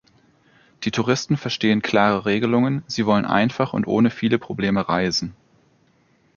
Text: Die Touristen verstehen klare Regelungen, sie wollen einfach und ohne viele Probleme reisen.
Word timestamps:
Die 0.83 0.89
Touristen 0.89 1.37
verstehen 1.37 1.83
klare 1.83 2.25
Regelungen, 2.25 2.83
sie 2.87 3.05
wollen 3.05 3.25
einfach 3.27 3.73
und 3.73 3.85
ohne 3.85 4.09
viele 4.09 4.39
Probleme 4.39 4.89
reisen. 4.89 5.35